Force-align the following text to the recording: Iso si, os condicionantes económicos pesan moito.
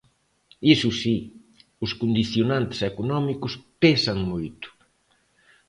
Iso 0.73 0.89
si, 1.01 1.17
os 1.85 1.91
condicionantes 2.01 2.79
económicos 2.91 3.53
pesan 3.81 4.17
moito. 4.31 4.67